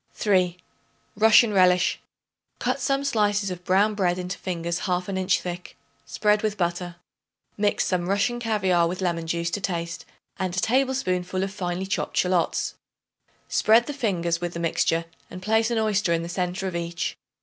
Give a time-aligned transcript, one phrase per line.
[0.13, 0.57] 3.
[1.15, 1.99] Russian Relish.
[2.57, 5.77] Cut some slices of brown bread into fingers half an inch thick;
[6.07, 6.95] spread with butter.
[7.55, 10.05] Mix some Russian caviare with lemon juice to taste
[10.39, 12.73] and a tablespoonful of finely chopped shallots.
[13.47, 17.15] Spread the fingers with the mixture and place an oyster in the centre of each.